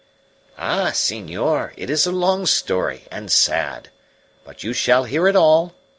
"Ah, 0.57 0.89
senor, 0.95 1.73
it 1.77 1.87
is 1.87 2.07
a 2.07 2.11
long 2.11 2.47
story, 2.47 3.05
and 3.11 3.31
sad. 3.31 3.91
But 4.43 4.63
you 4.63 4.73
shall 4.73 5.03
hear 5.03 5.27
it 5.27 5.35
all. 5.35 5.75